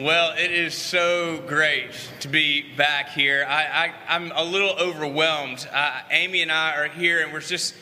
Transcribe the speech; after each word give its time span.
Well, 0.00 0.32
it 0.34 0.50
is 0.50 0.72
so 0.72 1.42
great 1.46 1.90
to 2.20 2.28
be 2.28 2.64
back 2.74 3.10
here. 3.10 3.44
I, 3.46 3.92
am 4.08 4.32
a 4.34 4.42
little 4.42 4.70
overwhelmed. 4.70 5.68
Uh, 5.70 6.00
Amy 6.10 6.40
and 6.40 6.50
I 6.50 6.74
are 6.74 6.88
here, 6.88 7.22
and 7.22 7.34
we're 7.34 7.40
just 7.40 7.74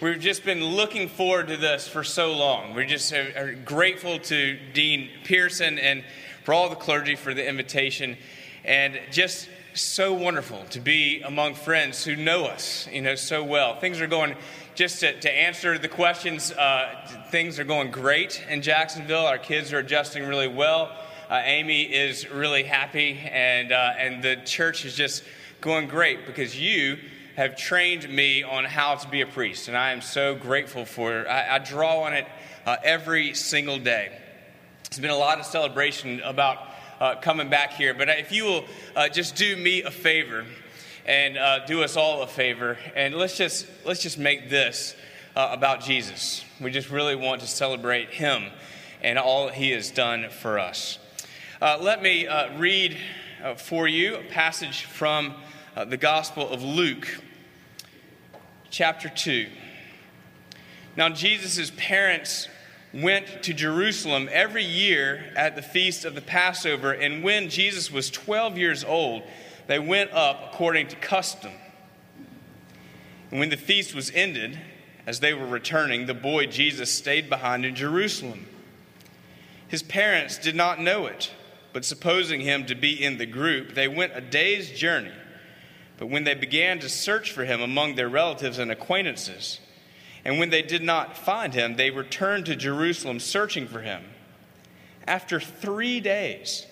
we've 0.00 0.20
just 0.20 0.44
been 0.44 0.62
looking 0.64 1.08
forward 1.08 1.48
to 1.48 1.56
this 1.56 1.88
for 1.88 2.04
so 2.04 2.32
long. 2.32 2.74
We 2.74 2.86
just 2.86 3.12
are, 3.12 3.32
are 3.36 3.54
grateful 3.54 4.20
to 4.20 4.56
Dean 4.72 5.10
Pearson 5.24 5.80
and 5.80 6.04
for 6.44 6.54
all 6.54 6.68
the 6.68 6.76
clergy 6.76 7.16
for 7.16 7.34
the 7.34 7.44
invitation, 7.44 8.18
and 8.64 9.00
just 9.10 9.48
so 9.72 10.14
wonderful 10.14 10.64
to 10.70 10.78
be 10.78 11.22
among 11.22 11.54
friends 11.54 12.04
who 12.04 12.14
know 12.14 12.44
us, 12.44 12.88
you 12.92 13.02
know, 13.02 13.16
so 13.16 13.42
well. 13.42 13.80
Things 13.80 14.00
are 14.00 14.06
going 14.06 14.36
just 14.76 15.00
to, 15.00 15.18
to 15.18 15.32
answer 15.32 15.76
the 15.76 15.88
questions. 15.88 16.52
Uh, 16.52 17.24
things 17.30 17.58
are 17.58 17.64
going 17.64 17.90
great 17.90 18.44
in 18.48 18.62
Jacksonville. 18.62 19.26
Our 19.26 19.38
kids 19.38 19.72
are 19.72 19.78
adjusting 19.78 20.24
really 20.24 20.46
well. 20.46 20.92
Uh, 21.30 21.40
Amy 21.42 21.82
is 21.82 22.28
really 22.28 22.64
happy, 22.64 23.18
and, 23.32 23.72
uh, 23.72 23.94
and 23.96 24.22
the 24.22 24.36
church 24.44 24.84
is 24.84 24.94
just 24.94 25.24
going 25.62 25.88
great 25.88 26.26
because 26.26 26.58
you 26.58 26.98
have 27.36 27.56
trained 27.56 28.06
me 28.10 28.42
on 28.42 28.66
how 28.66 28.94
to 28.94 29.08
be 29.08 29.22
a 29.22 29.26
priest, 29.26 29.68
and 29.68 29.76
I 29.76 29.92
am 29.92 30.02
so 30.02 30.34
grateful 30.34 30.84
for 30.84 31.20
it. 31.20 31.26
I, 31.26 31.54
I 31.54 31.58
draw 31.60 32.02
on 32.02 32.12
it 32.12 32.26
uh, 32.66 32.76
every 32.84 33.32
single 33.32 33.78
day. 33.78 34.12
It's 34.84 34.98
been 34.98 35.10
a 35.10 35.16
lot 35.16 35.40
of 35.40 35.46
celebration 35.46 36.20
about 36.20 36.58
uh, 37.00 37.14
coming 37.16 37.48
back 37.48 37.72
here, 37.72 37.94
but 37.94 38.10
if 38.10 38.30
you 38.30 38.44
will 38.44 38.64
uh, 38.94 39.08
just 39.08 39.34
do 39.34 39.56
me 39.56 39.82
a 39.82 39.90
favor 39.90 40.44
and 41.06 41.38
uh, 41.38 41.64
do 41.64 41.82
us 41.82 41.96
all 41.96 42.20
a 42.20 42.26
favor, 42.26 42.76
and 42.94 43.14
let's 43.14 43.38
just 43.38 43.66
let's 43.86 44.02
just 44.02 44.18
make 44.18 44.50
this 44.50 44.94
about 45.34 45.80
Jesus. 45.80 46.44
We 46.60 46.70
just 46.70 46.90
really 46.90 47.16
want 47.16 47.40
to 47.40 47.46
celebrate 47.46 48.10
Him 48.10 48.44
and 49.02 49.18
all 49.18 49.48
He 49.48 49.70
has 49.70 49.90
done 49.90 50.28
for 50.28 50.58
us. 50.58 50.98
Uh, 51.62 51.78
let 51.80 52.02
me 52.02 52.26
uh, 52.26 52.58
read 52.58 52.96
uh, 53.42 53.54
for 53.54 53.86
you 53.86 54.16
a 54.16 54.22
passage 54.24 54.86
from 54.86 55.32
uh, 55.76 55.84
the 55.84 55.96
Gospel 55.96 56.48
of 56.48 56.64
Luke, 56.64 57.20
chapter 58.70 59.08
2. 59.08 59.46
Now, 60.96 61.10
Jesus' 61.10 61.70
parents 61.76 62.48
went 62.92 63.44
to 63.44 63.54
Jerusalem 63.54 64.28
every 64.32 64.64
year 64.64 65.32
at 65.36 65.54
the 65.54 65.62
feast 65.62 66.04
of 66.04 66.16
the 66.16 66.20
Passover, 66.20 66.90
and 66.90 67.22
when 67.22 67.48
Jesus 67.48 67.88
was 67.88 68.10
12 68.10 68.58
years 68.58 68.82
old, 68.82 69.22
they 69.68 69.78
went 69.78 70.12
up 70.12 70.50
according 70.52 70.88
to 70.88 70.96
custom. 70.96 71.52
And 73.30 73.38
when 73.38 73.50
the 73.50 73.56
feast 73.56 73.94
was 73.94 74.10
ended, 74.10 74.58
as 75.06 75.20
they 75.20 75.34
were 75.34 75.46
returning, 75.46 76.06
the 76.06 76.14
boy 76.14 76.46
Jesus 76.46 76.92
stayed 76.92 77.30
behind 77.30 77.64
in 77.64 77.76
Jerusalem. 77.76 78.46
His 79.68 79.84
parents 79.84 80.36
did 80.36 80.56
not 80.56 80.80
know 80.80 81.06
it 81.06 81.30
but 81.74 81.84
supposing 81.84 82.40
him 82.40 82.64
to 82.66 82.76
be 82.76 83.04
in 83.04 83.18
the 83.18 83.26
group, 83.26 83.74
they 83.74 83.88
went 83.88 84.16
a 84.16 84.20
day's 84.20 84.70
journey. 84.70 85.10
But 85.98 86.06
when 86.06 86.22
they 86.22 86.34
began 86.34 86.78
to 86.78 86.88
search 86.88 87.32
for 87.32 87.44
him 87.44 87.60
among 87.60 87.96
their 87.96 88.08
relatives 88.08 88.60
and 88.60 88.70
acquaintances, 88.70 89.58
and 90.24 90.38
when 90.38 90.50
they 90.50 90.62
did 90.62 90.84
not 90.84 91.18
find 91.18 91.52
him, 91.52 91.74
they 91.74 91.90
returned 91.90 92.46
to 92.46 92.54
Jerusalem 92.54 93.18
searching 93.18 93.66
for 93.66 93.80
him. 93.80 94.04
After 95.04 95.40
three 95.40 95.98
days, 95.98 96.64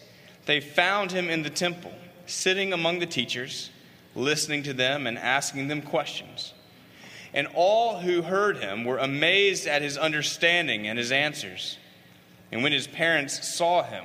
they 0.47 0.61
found 0.61 1.11
him 1.11 1.29
in 1.29 1.43
the 1.43 1.51
temple, 1.51 1.93
sitting 2.27 2.73
among 2.73 3.01
the 3.01 3.07
teachers, 3.07 3.71
listening 4.15 4.63
to 4.63 4.73
them 4.73 5.09
and 5.09 5.19
asking 5.19 5.67
them 5.67 5.83
questions. 5.83 6.55
And 7.35 7.49
all 7.55 7.99
who 7.99 8.23
heard 8.23 8.59
him 8.59 8.85
were 8.85 8.99
amazed 8.99 9.67
at 9.67 9.83
his 9.83 9.99
understanding 9.99 10.87
and 10.87 10.97
his 10.97 11.11
answers. 11.11 11.77
And 12.53 12.63
when 12.63 12.71
his 12.71 12.87
parents 12.87 13.49
saw 13.49 13.83
him, 13.83 14.05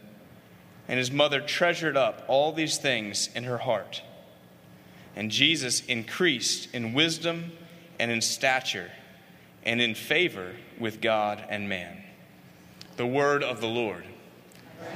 And 0.87 0.97
his 0.97 1.11
mother 1.11 1.39
treasured 1.39 1.95
up 1.95 2.23
all 2.27 2.51
these 2.51 2.77
things 2.77 3.29
in 3.35 3.43
her 3.45 3.59
heart. 3.59 4.01
And 5.15 5.31
Jesus 5.31 5.85
increased 5.85 6.73
in 6.73 6.93
wisdom 6.93 7.51
and 7.99 8.11
in 8.11 8.21
stature 8.21 8.91
and 9.63 9.81
in 9.81 9.95
favor 9.95 10.53
with 10.79 11.01
God 11.01 11.43
and 11.49 11.69
man. 11.69 12.03
The 12.97 13.05
word 13.05 13.43
of 13.43 13.61
the 13.61 13.67
Lord. 13.67 14.03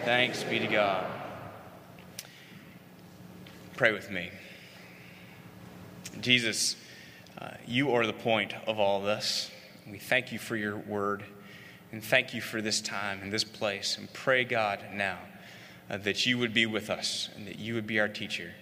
Thanks 0.03 0.43
be 0.43 0.59
to 0.59 0.67
God. 0.67 1.05
Pray 3.75 3.91
with 3.91 4.09
me. 4.09 4.31
Jesus, 6.21 6.75
uh, 7.39 7.51
you 7.67 7.91
are 7.91 8.07
the 8.07 8.13
point 8.13 8.53
of 8.67 8.79
all 8.79 9.01
this. 9.01 9.51
We 9.89 9.99
thank 9.99 10.31
you 10.31 10.39
for 10.39 10.55
your 10.55 10.77
word 10.77 11.23
and 11.91 12.03
thank 12.03 12.33
you 12.33 12.41
for 12.41 12.61
this 12.61 12.81
time 12.81 13.19
and 13.21 13.31
this 13.31 13.43
place. 13.43 13.97
And 13.97 14.11
pray, 14.13 14.43
God, 14.43 14.79
now 14.93 15.17
uh, 15.89 15.97
that 15.97 16.25
you 16.25 16.37
would 16.37 16.53
be 16.53 16.65
with 16.65 16.89
us 16.89 17.29
and 17.35 17.47
that 17.47 17.59
you 17.59 17.73
would 17.75 17.87
be 17.87 17.99
our 17.99 18.07
teacher. 18.07 18.53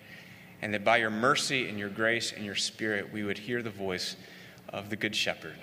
And 0.61 0.73
that 0.73 0.83
by 0.83 0.97
your 0.97 1.09
mercy 1.09 1.67
and 1.67 1.77
your 1.77 1.89
grace 1.89 2.31
and 2.31 2.45
your 2.45 2.55
spirit, 2.55 3.11
we 3.11 3.23
would 3.23 3.37
hear 3.37 3.61
the 3.61 3.69
voice 3.69 4.15
of 4.69 4.89
the 4.89 4.95
Good 4.95 5.15
Shepherd. 5.15 5.55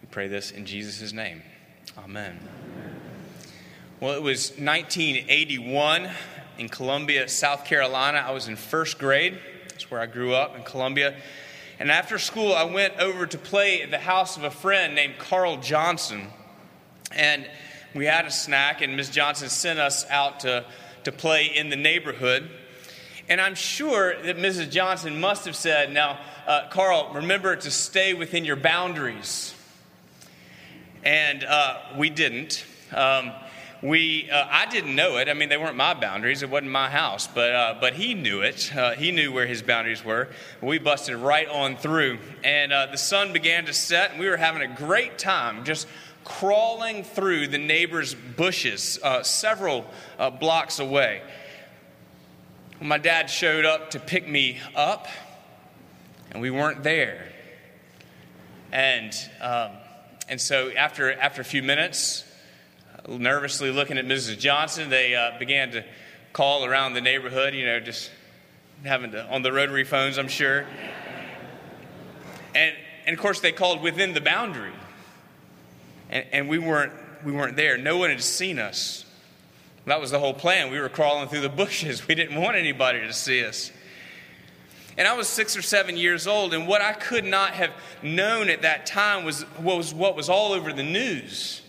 We 0.00 0.08
pray 0.10 0.28
this 0.28 0.50
in 0.50 0.64
Jesus' 0.64 1.12
name. 1.12 1.42
Amen. 1.98 2.38
Well, 4.00 4.14
it 4.14 4.22
was 4.22 4.50
1981 4.50 6.10
in 6.58 6.68
Columbia, 6.68 7.28
South 7.28 7.64
Carolina. 7.64 8.18
I 8.18 8.32
was 8.32 8.48
in 8.48 8.56
first 8.56 8.98
grade. 8.98 9.38
That's 9.68 9.90
where 9.90 10.00
I 10.00 10.06
grew 10.06 10.34
up 10.34 10.56
in 10.56 10.62
Columbia. 10.62 11.14
And 11.78 11.90
after 11.90 12.18
school, 12.18 12.52
I 12.52 12.64
went 12.64 12.98
over 12.98 13.26
to 13.26 13.38
play 13.38 13.82
at 13.82 13.90
the 13.90 13.98
house 13.98 14.36
of 14.36 14.44
a 14.44 14.50
friend 14.50 14.94
named 14.94 15.14
Carl 15.18 15.56
Johnson. 15.58 16.28
And 17.10 17.46
we 17.94 18.06
had 18.06 18.24
a 18.24 18.30
snack, 18.30 18.80
and 18.80 18.96
Ms. 18.96 19.10
Johnson 19.10 19.48
sent 19.48 19.78
us 19.78 20.08
out 20.08 20.40
to, 20.40 20.64
to 21.04 21.12
play 21.12 21.46
in 21.46 21.68
the 21.68 21.76
neighborhood. 21.76 22.50
And 23.28 23.40
I'm 23.40 23.54
sure 23.54 24.20
that 24.22 24.36
Mrs. 24.36 24.70
Johnson 24.70 25.20
must 25.20 25.44
have 25.44 25.56
said, 25.56 25.92
Now, 25.92 26.18
uh, 26.46 26.68
Carl, 26.70 27.12
remember 27.14 27.54
to 27.54 27.70
stay 27.70 28.14
within 28.14 28.44
your 28.44 28.56
boundaries. 28.56 29.54
And 31.04 31.44
uh, 31.44 31.80
we 31.98 32.10
didn't. 32.10 32.64
Um, 32.92 33.32
we, 33.82 34.30
uh, 34.30 34.46
I 34.48 34.66
didn't 34.66 34.94
know 34.94 35.16
it. 35.16 35.28
I 35.28 35.34
mean, 35.34 35.48
they 35.48 35.56
weren't 35.56 35.76
my 35.76 35.92
boundaries. 35.92 36.42
It 36.42 36.50
wasn't 36.50 36.70
my 36.70 36.88
house, 36.88 37.26
but 37.26 37.52
uh, 37.52 37.78
but 37.80 37.94
he 37.94 38.14
knew 38.14 38.40
it. 38.40 38.74
Uh, 38.74 38.92
he 38.92 39.10
knew 39.10 39.32
where 39.32 39.46
his 39.46 39.60
boundaries 39.60 40.04
were. 40.04 40.28
We 40.60 40.78
busted 40.78 41.16
right 41.16 41.48
on 41.48 41.76
through, 41.76 42.18
and 42.44 42.72
uh, 42.72 42.86
the 42.86 42.96
sun 42.96 43.32
began 43.32 43.66
to 43.66 43.72
set, 43.72 44.12
and 44.12 44.20
we 44.20 44.28
were 44.28 44.36
having 44.36 44.62
a 44.62 44.72
great 44.72 45.18
time, 45.18 45.64
just 45.64 45.88
crawling 46.24 47.04
through 47.04 47.48
the 47.48 47.58
neighbor's 47.58 48.14
bushes 48.14 48.98
uh, 49.02 49.22
several 49.22 49.84
uh, 50.18 50.30
blocks 50.30 50.78
away. 50.78 51.22
My 52.80 52.98
dad 52.98 53.30
showed 53.30 53.64
up 53.64 53.90
to 53.90 54.00
pick 54.00 54.28
me 54.28 54.58
up, 54.74 55.06
and 56.30 56.42
we 56.42 56.50
weren't 56.50 56.82
there. 56.82 57.28
And, 58.72 59.14
um, 59.40 59.70
and 60.28 60.40
so 60.40 60.70
after, 60.70 61.12
after 61.12 61.40
a 61.40 61.44
few 61.44 61.62
minutes, 61.62 62.24
nervously 63.08 63.70
looking 63.70 63.98
at 63.98 64.06
Mrs. 64.06 64.38
Johnson, 64.38 64.90
they 64.90 65.14
uh, 65.14 65.38
began 65.38 65.72
to 65.72 65.84
call 66.32 66.64
around 66.64 66.94
the 66.94 67.00
neighborhood, 67.00 67.54
you 67.54 67.66
know, 67.66 67.80
just 67.80 68.10
having 68.84 69.12
to, 69.12 69.24
on 69.26 69.42
the 69.42 69.52
rotary 69.52 69.84
phones, 69.84 70.18
I'm 70.18 70.28
sure. 70.28 70.66
And, 72.54 72.74
and 73.06 73.14
of 73.14 73.20
course, 73.20 73.40
they 73.40 73.52
called 73.52 73.82
within 73.82 74.14
the 74.14 74.20
boundary 74.20 74.72
and, 76.12 76.26
and 76.30 76.48
we, 76.48 76.58
weren't, 76.58 76.92
we 77.24 77.32
weren't 77.32 77.56
there. 77.56 77.76
No 77.76 77.96
one 77.96 78.10
had 78.10 78.22
seen 78.22 78.58
us. 78.58 79.04
That 79.86 80.00
was 80.00 80.12
the 80.12 80.20
whole 80.20 80.34
plan. 80.34 80.70
We 80.70 80.78
were 80.78 80.88
crawling 80.88 81.28
through 81.28 81.40
the 81.40 81.48
bushes. 81.48 82.06
We 82.08 82.14
didn't 82.14 82.40
want 82.40 82.56
anybody 82.56 83.00
to 83.00 83.12
see 83.12 83.44
us. 83.44 83.72
And 84.98 85.08
I 85.08 85.14
was 85.14 85.26
six 85.26 85.56
or 85.56 85.62
seven 85.62 85.96
years 85.96 86.26
old, 86.26 86.52
and 86.52 86.68
what 86.68 86.82
I 86.82 86.92
could 86.92 87.24
not 87.24 87.52
have 87.52 87.70
known 88.02 88.50
at 88.50 88.62
that 88.62 88.84
time 88.84 89.24
was, 89.24 89.46
was 89.58 89.94
what 89.94 90.14
was 90.14 90.28
all 90.28 90.52
over 90.52 90.70
the 90.70 90.82
news. 90.82 91.62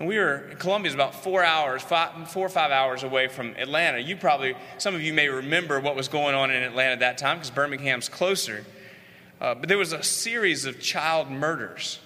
And 0.00 0.08
we 0.08 0.18
were, 0.18 0.50
Columbia 0.58 0.88
is 0.88 0.94
about 0.94 1.14
four 1.14 1.44
hours, 1.44 1.80
five, 1.80 2.28
four 2.28 2.44
or 2.44 2.48
five 2.48 2.72
hours 2.72 3.04
away 3.04 3.28
from 3.28 3.54
Atlanta. 3.56 4.00
You 4.00 4.16
probably, 4.16 4.56
some 4.78 4.96
of 4.96 5.02
you 5.02 5.12
may 5.12 5.28
remember 5.28 5.78
what 5.78 5.94
was 5.94 6.08
going 6.08 6.34
on 6.34 6.50
in 6.50 6.60
Atlanta 6.60 6.94
at 6.94 7.00
that 7.00 7.18
time 7.18 7.36
because 7.36 7.50
Birmingham's 7.50 8.08
closer. 8.08 8.64
Uh, 9.40 9.54
but 9.54 9.68
there 9.68 9.78
was 9.78 9.92
a 9.92 10.02
series 10.02 10.64
of 10.64 10.80
child 10.80 11.30
murders 11.30 12.00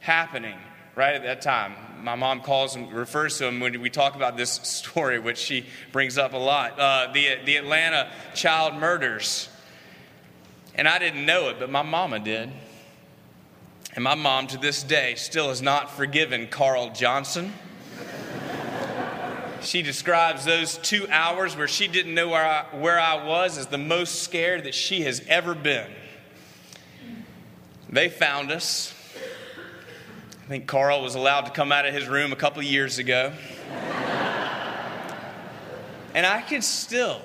happening 0.00 0.56
right 0.96 1.14
at 1.14 1.22
that 1.22 1.42
time. 1.42 1.74
My 2.02 2.14
mom 2.16 2.40
calls 2.40 2.74
and 2.74 2.90
refers 2.92 3.38
to 3.38 3.46
him 3.46 3.60
when 3.60 3.80
we 3.80 3.90
talk 3.90 4.16
about 4.16 4.36
this 4.36 4.50
story, 4.62 5.20
which 5.20 5.38
she 5.38 5.66
brings 5.92 6.18
up 6.18 6.32
a 6.32 6.38
lot 6.38 6.80
uh, 6.80 7.12
the, 7.12 7.36
the 7.44 7.56
Atlanta 7.56 8.10
child 8.34 8.74
murders. 8.74 9.48
And 10.74 10.88
I 10.88 10.98
didn't 10.98 11.24
know 11.24 11.48
it, 11.50 11.58
but 11.60 11.70
my 11.70 11.82
mama 11.82 12.18
did. 12.18 12.50
And 13.94 14.04
my 14.04 14.14
mom 14.14 14.46
to 14.48 14.58
this 14.58 14.82
day 14.82 15.14
still 15.14 15.48
has 15.48 15.62
not 15.62 15.90
forgiven 15.90 16.48
Carl 16.48 16.90
Johnson. 16.90 17.52
she 19.62 19.80
describes 19.80 20.44
those 20.44 20.76
two 20.76 21.06
hours 21.08 21.56
where 21.56 21.68
she 21.68 21.88
didn't 21.88 22.14
know 22.14 22.28
where 22.28 22.44
I, 22.44 22.64
where 22.76 23.00
I 23.00 23.24
was 23.24 23.56
as 23.56 23.68
the 23.68 23.78
most 23.78 24.22
scared 24.22 24.64
that 24.64 24.74
she 24.74 25.02
has 25.02 25.22
ever 25.28 25.54
been. 25.54 25.90
They 27.88 28.10
found 28.10 28.50
us. 28.50 28.92
I 30.46 30.48
think 30.48 30.68
Carl 30.68 31.02
was 31.02 31.16
allowed 31.16 31.46
to 31.46 31.50
come 31.50 31.72
out 31.72 31.86
of 31.86 31.92
his 31.92 32.06
room 32.06 32.32
a 32.32 32.36
couple 32.36 32.62
years 32.62 32.98
ago. 32.98 33.32
and 36.14 36.24
I 36.24 36.40
can 36.40 36.62
still 36.62 37.20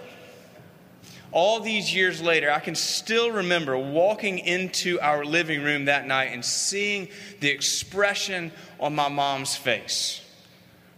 all 1.32 1.60
these 1.60 1.94
years 1.94 2.20
later, 2.20 2.52
I 2.52 2.60
can 2.60 2.74
still 2.74 3.30
remember 3.32 3.78
walking 3.78 4.40
into 4.40 5.00
our 5.02 5.24
living 5.24 5.64
room 5.64 5.86
that 5.86 6.08
night 6.08 6.32
and 6.34 6.44
seeing 6.44 7.10
the 7.40 7.48
expression 7.48 8.52
on 8.80 8.96
my 8.96 9.08
mom's 9.08 9.56
face 9.56 10.22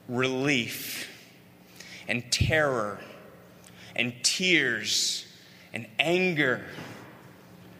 relief 0.07 1.09
and 2.07 2.31
terror 2.31 2.99
and 3.97 4.13
tears 4.23 5.25
and 5.73 5.87
anger 5.99 6.63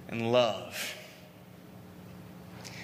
and 0.10 0.34
love. 0.34 0.96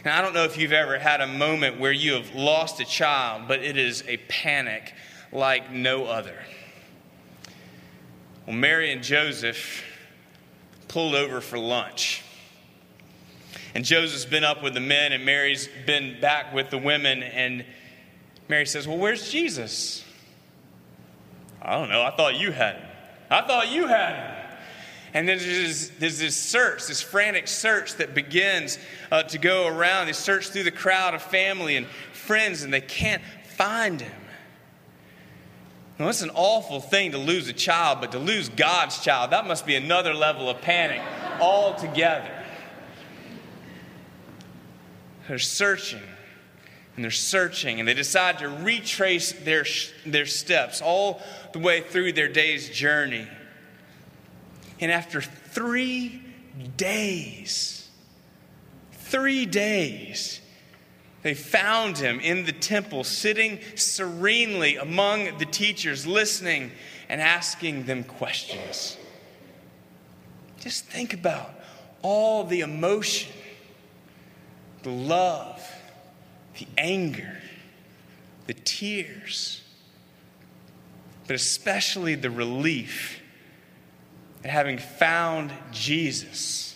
And 0.04 0.14
I 0.14 0.22
don't 0.22 0.34
know 0.34 0.46
if 0.46 0.58
you've 0.58 0.72
ever 0.72 0.98
had 0.98 1.22
a 1.22 1.28
moment 1.28 1.80
where 1.80 1.92
you 1.92 2.14
have 2.14 2.34
lost 2.34 2.80
a 2.80 2.86
child, 2.86 3.48
but 3.48 3.62
it 3.62 3.78
is 3.78 4.04
a 4.08 4.18
panic 4.18 4.94
like 5.32 5.72
no 5.72 6.06
other. 6.06 6.38
Well, 8.46 8.56
Mary 8.56 8.92
and 8.92 9.04
Joseph 9.04 9.84
pulled 10.88 11.16
over 11.16 11.42
for 11.42 11.60
lunch. 11.60 12.24
And 13.76 13.86
Joseph's 13.86 14.26
been 14.26 14.44
up 14.44 14.64
with 14.64 14.74
the 14.74 14.80
men, 14.80 15.12
and 15.12 15.26
Mary's 15.26 15.70
been 15.86 16.20
back 16.20 16.54
with 16.54 16.70
the 16.70 16.78
women. 16.78 17.22
And 17.22 17.66
Mary 18.48 18.66
says, 18.66 18.88
Well, 18.88 18.98
where's 18.98 19.30
Jesus? 19.32 20.04
I 21.62 21.76
don't 21.76 21.90
know. 21.90 22.02
I 22.02 22.12
thought 22.12 22.36
you 22.36 22.52
had 22.52 22.78
him. 22.78 22.90
I 23.30 23.42
thought 23.42 23.72
you 23.72 23.86
had 23.86 24.16
him. 24.16 24.39
And 25.14 25.28
then 25.28 25.40
there's, 25.40 25.90
there's 25.92 26.20
this 26.20 26.38
search, 26.38 26.88
this 26.88 27.02
frantic 27.02 27.48
search 27.48 27.96
that 27.96 28.14
begins 28.14 28.78
uh, 29.12 29.24
to 29.24 29.38
go 29.38 29.68
around. 29.68 30.08
They 30.08 30.14
search 30.14 30.50
through 30.50 30.64
the 30.64 30.72
crowd 30.72 31.16
of 31.16 31.22
family 31.22 31.76
and 31.76 31.88
friends, 32.14 32.64
and 32.64 32.74
they 32.74 32.82
can't 32.82 33.24
find 33.56 34.02
him. 34.02 34.22
Well, 35.98 36.10
it's 36.10 36.22
an 36.22 36.32
awful 36.34 36.80
thing 36.80 37.12
to 37.12 37.18
lose 37.18 37.50
a 37.50 37.54
child, 37.54 38.00
but 38.00 38.14
to 38.14 38.20
lose 38.20 38.48
God's 38.50 39.00
child, 39.00 39.32
that 39.32 39.48
must 39.48 39.66
be 39.66 39.76
another 39.76 40.14
level 40.14 40.50
of 40.50 40.62
panic 40.62 41.02
altogether. 41.42 42.32
They're 45.28 45.40
searching 45.40 46.02
and 46.96 47.04
they're 47.06 47.12
searching, 47.12 47.80
and 47.80 47.88
they 47.88 47.94
decide 47.94 48.40
to 48.40 48.50
retrace 48.50 49.32
their, 49.32 49.66
their 50.06 50.26
steps 50.26 50.82
all 50.82 51.22
the 51.54 51.60
way 51.60 51.80
through 51.80 52.12
their 52.12 52.28
day's 52.28 52.70
journey. 52.70 53.26
And 54.80 54.92
after 54.92 55.22
three 55.22 56.22
days, 56.78 57.90
three 58.92 59.46
days, 59.46 60.42
they 61.22 61.34
found 61.34 61.98
him 61.98 62.20
in 62.20 62.46
the 62.46 62.54
temple, 62.54 63.04
sitting 63.04 63.60
serenely 63.76 64.78
among 64.78 65.38
the 65.38 65.46
teachers, 65.46 66.08
listening 66.08 66.72
and 67.10 67.20
asking 67.20 67.84
them 67.86 68.04
questions. 68.04 68.98
Just 70.62 70.86
think 70.86 71.14
about 71.14 71.54
all 72.02 72.46
the 72.46 72.62
emotion, 72.62 73.34
the 74.84 74.92
love, 74.92 75.62
the 76.58 76.68
anger, 76.78 77.38
the 78.48 78.54
tears, 78.54 79.62
but 81.28 81.36
especially 81.36 82.16
the 82.16 82.30
relief 82.30 83.19
at 84.44 84.50
having 84.50 84.78
found 84.78 85.52
Jesus 85.72 86.76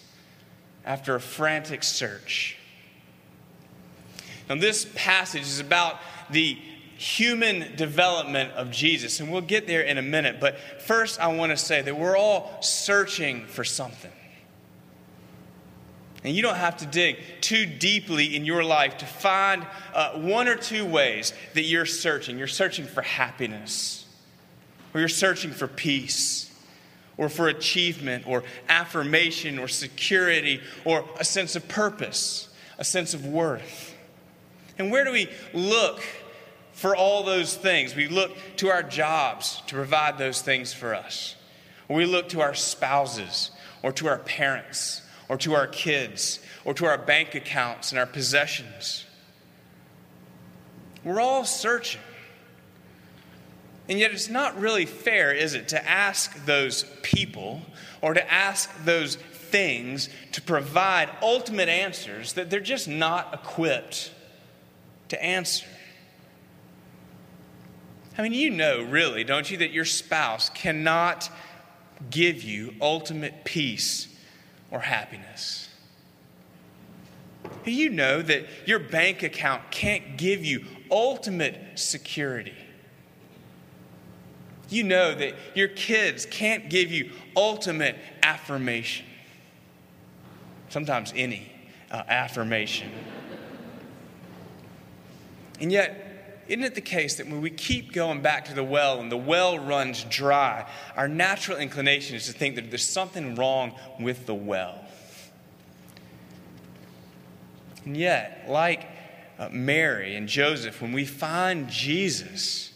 after 0.85 1.15
a 1.15 1.19
frantic 1.19 1.83
search. 1.83 2.57
Now, 4.49 4.55
this 4.55 4.85
passage 4.95 5.43
is 5.43 5.59
about 5.59 5.99
the 6.29 6.57
human 6.97 7.75
development 7.75 8.51
of 8.53 8.71
Jesus, 8.71 9.19
and 9.19 9.31
we'll 9.31 9.41
get 9.41 9.67
there 9.67 9.81
in 9.81 9.97
a 9.97 10.01
minute. 10.01 10.39
But 10.39 10.59
first, 10.81 11.19
I 11.19 11.27
want 11.27 11.51
to 11.51 11.57
say 11.57 11.81
that 11.81 11.97
we're 11.97 12.17
all 12.17 12.61
searching 12.61 13.45
for 13.47 13.63
something. 13.63 14.11
And 16.23 16.33
you 16.33 16.41
don't 16.41 16.55
have 16.55 16.77
to 16.77 16.85
dig 16.85 17.17
too 17.41 17.65
deeply 17.65 18.35
in 18.35 18.45
your 18.45 18.63
life 18.63 18.97
to 18.99 19.05
find 19.05 19.65
uh, 19.93 20.11
one 20.19 20.47
or 20.47 20.55
two 20.55 20.85
ways 20.85 21.33
that 21.53 21.63
you're 21.63 21.85
searching. 21.85 22.37
You're 22.37 22.47
searching 22.47 22.85
for 22.85 23.01
happiness, 23.01 24.05
or 24.93 25.01
you're 25.01 25.09
searching 25.09 25.51
for 25.51 25.67
peace, 25.67 26.52
or 27.17 27.29
for 27.29 27.47
achievement, 27.47 28.25
or 28.27 28.43
affirmation, 28.69 29.59
or 29.59 29.67
security, 29.67 30.61
or 30.83 31.05
a 31.19 31.23
sense 31.23 31.55
of 31.55 31.67
purpose, 31.67 32.49
a 32.77 32.83
sense 32.83 33.13
of 33.13 33.25
worth. 33.25 33.95
And 34.77 34.91
where 34.91 35.03
do 35.05 35.11
we 35.11 35.29
look 35.53 36.01
for 36.71 36.95
all 36.95 37.23
those 37.23 37.55
things? 37.55 37.95
We 37.95 38.07
look 38.07 38.31
to 38.57 38.69
our 38.69 38.81
jobs 38.81 39.61
to 39.67 39.75
provide 39.75 40.17
those 40.17 40.41
things 40.41 40.73
for 40.73 40.95
us. 40.95 41.35
Or 41.87 41.97
we 41.97 42.05
look 42.05 42.29
to 42.29 42.41
our 42.41 42.55
spouses, 42.55 43.51
or 43.83 43.91
to 43.93 44.07
our 44.07 44.17
parents, 44.17 45.01
or 45.29 45.37
to 45.37 45.53
our 45.53 45.67
kids, 45.67 46.39
or 46.65 46.73
to 46.73 46.85
our 46.85 46.97
bank 46.97 47.35
accounts 47.35 47.91
and 47.91 47.99
our 47.99 48.05
possessions. 48.07 49.05
We're 51.03 51.19
all 51.19 51.45
searching. 51.45 52.01
And 53.89 53.99
yet, 53.99 54.11
it's 54.11 54.29
not 54.29 54.59
really 54.59 54.85
fair, 54.85 55.33
is 55.33 55.55
it, 55.55 55.69
to 55.69 55.89
ask 55.89 56.45
those 56.45 56.83
people 57.01 57.61
or 58.01 58.13
to 58.13 58.33
ask 58.33 58.71
those 58.85 59.15
things 59.15 60.09
to 60.31 60.41
provide 60.41 61.09
ultimate 61.21 61.69
answers 61.69 62.33
that 62.33 62.49
they're 62.49 62.59
just 62.59 62.87
not 62.87 63.33
equipped 63.33 64.11
to 65.09 65.21
answer. 65.21 65.67
I 68.17 68.21
mean, 68.21 68.33
you 68.33 68.49
know, 68.49 68.81
really, 68.83 69.23
don't 69.23 69.49
you, 69.49 69.57
that 69.57 69.71
your 69.71 69.85
spouse 69.85 70.49
cannot 70.49 71.29
give 72.09 72.43
you 72.43 72.75
ultimate 72.79 73.43
peace 73.43 74.07
or 74.71 74.79
happiness. 74.79 75.69
Do 77.65 77.71
you 77.71 77.89
know 77.89 78.21
that 78.21 78.45
your 78.65 78.79
bank 78.79 79.23
account 79.23 79.71
can't 79.71 80.17
give 80.17 80.45
you 80.45 80.63
ultimate 80.93 81.57
security. 81.75 82.53
You 84.73 84.83
know 84.83 85.13
that 85.13 85.35
your 85.53 85.67
kids 85.67 86.25
can't 86.25 86.67
give 86.67 86.91
you 86.91 87.11
ultimate 87.35 87.95
affirmation. 88.23 89.05
Sometimes 90.69 91.13
any 91.15 91.51
uh, 91.91 92.01
affirmation. 92.07 92.89
And 95.59 95.71
yet, 95.71 96.41
isn't 96.47 96.63
it 96.63 96.73
the 96.73 96.81
case 96.81 97.17
that 97.17 97.27
when 97.27 97.39
we 97.39 97.51
keep 97.51 97.93
going 97.93 98.23
back 98.23 98.45
to 98.45 98.55
the 98.55 98.63
well 98.63 98.99
and 98.99 99.11
the 99.11 99.17
well 99.17 99.59
runs 99.59 100.03
dry, 100.05 100.67
our 100.95 101.07
natural 101.07 101.59
inclination 101.59 102.15
is 102.15 102.25
to 102.25 102.33
think 102.33 102.55
that 102.55 102.71
there's 102.71 102.87
something 102.87 103.35
wrong 103.35 103.75
with 103.99 104.25
the 104.25 104.33
well? 104.33 104.83
And 107.85 107.95
yet, 107.95 108.45
like 108.49 108.87
uh, 109.37 109.49
Mary 109.51 110.15
and 110.15 110.27
Joseph, 110.27 110.81
when 110.81 110.93
we 110.93 111.05
find 111.05 111.69
Jesus, 111.69 112.72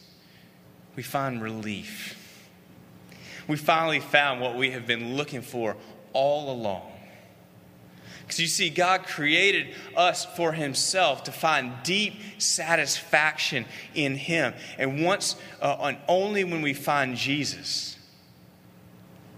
we 0.97 1.03
find 1.03 1.41
relief. 1.41 2.17
We 3.47 3.55
finally 3.55 4.01
found 4.01 4.41
what 4.41 4.57
we 4.57 4.71
have 4.71 4.85
been 4.85 5.15
looking 5.15 5.43
for 5.43 5.77
all 6.11 6.51
along. 6.51 6.91
Because 8.23 8.39
you 8.41 8.47
see, 8.47 8.69
God 8.69 9.03
created 9.03 9.73
us 9.95 10.25
for 10.25 10.51
Himself 10.51 11.23
to 11.25 11.31
find 11.31 11.71
deep 11.83 12.15
satisfaction 12.39 13.65
in 13.93 14.15
Him. 14.15 14.53
And 14.77 15.05
once, 15.05 15.37
uh, 15.61 15.77
and 15.81 15.97
only 16.09 16.43
when 16.43 16.61
we 16.61 16.73
find 16.73 17.15
Jesus, 17.15 17.97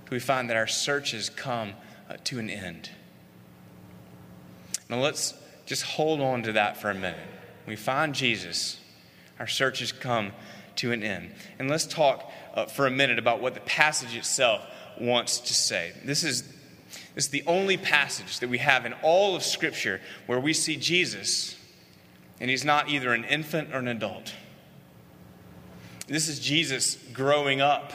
we 0.10 0.20
find 0.20 0.50
that 0.50 0.58
our 0.58 0.66
searches 0.66 1.30
come 1.30 1.74
uh, 2.10 2.16
to 2.24 2.40
an 2.40 2.50
end. 2.50 2.90
Now 4.90 5.02
let's 5.02 5.36
just 5.68 5.84
hold 5.84 6.22
on 6.22 6.42
to 6.44 6.54
that 6.54 6.78
for 6.78 6.90
a 6.90 6.96
minute. 6.96 7.20
When 7.66 7.74
we 7.74 7.76
find 7.76 8.16
Jesus, 8.16 8.80
our 9.40 9.46
searches 9.46 9.92
come 9.92 10.32
to 10.78 10.92
an 10.92 11.04
end. 11.04 11.32
And 11.58 11.70
let's 11.70 11.86
talk 11.86 12.32
uh, 12.54 12.66
for 12.66 12.88
a 12.88 12.92
minute 12.92 13.20
about 13.20 13.42
what 13.42 13.54
the 13.54 13.60
passage 13.62 14.16
itself 14.16 14.66
wants 15.00 15.40
to 15.40 15.54
say. 15.54 15.94
This 16.04 16.24
is 16.24 16.44
this 17.16 17.26
is 17.26 17.32
the 17.32 17.44
only 17.46 17.78
passage 17.78 18.40
that 18.40 18.50
we 18.50 18.60
have 18.60 18.86
in 18.86 18.94
all 19.02 19.36
of 19.36 19.44
Scripture 19.44 20.02
where 20.26 20.40
we 20.40 20.54
see 20.54 20.76
Jesus 20.76 21.56
And 22.40 22.50
he's 22.50 22.64
not 22.64 22.90
either 22.90 23.14
an 23.14 23.26
infant 23.26 23.74
or 23.74 23.80
an 23.80 23.88
adult. 23.88 24.34
This 26.08 26.28
is 26.28 26.40
Jesus 26.40 26.98
growing 27.14 27.62
up. 27.62 27.92